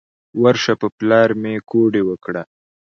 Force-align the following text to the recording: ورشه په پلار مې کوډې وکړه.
ورشه 0.41 0.73
په 0.81 0.87
پلار 0.97 1.29
مې 1.41 1.53
کوډې 1.69 2.01
وکړه. 2.09 2.43